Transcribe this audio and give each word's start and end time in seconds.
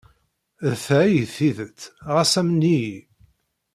D 0.67 0.71
ta 0.85 0.97
ay 1.03 1.15
d 1.25 1.29
tidet, 1.35 1.81
ɣas 2.13 2.33
amen-iyi! 2.39 2.97